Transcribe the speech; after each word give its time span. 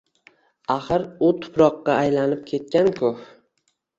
Axir 0.75 1.03
u 1.27 1.29
tuproqqa 1.43 1.97
aylanib 2.05 2.41
ketganku 2.53 3.15